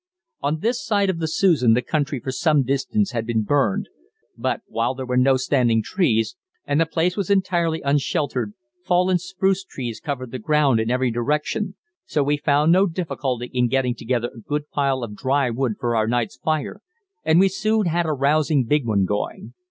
On 0.41 0.61
this 0.61 0.83
side 0.83 1.11
of 1.11 1.19
the 1.19 1.27
Susan 1.27 1.73
the 1.75 1.83
country 1.83 2.19
for 2.19 2.31
some 2.31 2.63
distance 2.63 3.11
had 3.11 3.23
been 3.27 3.43
burned; 3.43 3.87
but, 4.35 4.61
while 4.65 4.95
there 4.95 5.05
were 5.05 5.15
no 5.15 5.37
standing 5.37 5.83
trees, 5.83 6.35
and 6.65 6.81
the 6.81 6.87
place 6.87 7.15
was 7.15 7.29
entirely 7.29 7.83
unsheltered, 7.83 8.53
fallen 8.83 9.19
spruce 9.19 9.63
trees 9.63 9.99
covered 9.99 10.31
the 10.31 10.39
ground 10.39 10.79
in 10.79 10.89
every 10.89 11.11
direction, 11.11 11.75
so 12.07 12.23
we 12.23 12.37
found 12.37 12.71
no 12.71 12.87
difficulty 12.87 13.51
in 13.53 13.67
getting 13.67 13.93
together 13.93 14.31
a 14.33 14.39
good 14.41 14.67
pile 14.71 15.03
of 15.03 15.15
dry 15.15 15.51
wood 15.51 15.73
for 15.79 15.95
our 15.95 16.07
night's 16.07 16.37
fire, 16.37 16.81
and 17.23 17.39
we 17.39 17.47
soon 17.47 17.85
had 17.85 18.07
a 18.07 18.11
rousing 18.11 18.63
big 18.65 18.87
one 18.87 19.05
going. 19.05 19.53